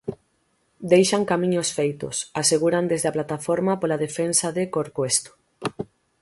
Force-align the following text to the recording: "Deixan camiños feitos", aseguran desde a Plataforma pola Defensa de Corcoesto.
"Deixan 0.91 1.23
camiños 1.31 1.69
feitos", 1.77 2.15
aseguran 2.41 2.85
desde 2.91 3.07
a 3.09 3.15
Plataforma 3.17 3.73
pola 3.81 4.01
Defensa 4.05 4.47
de 4.57 4.63
Corcoesto. 4.75 5.31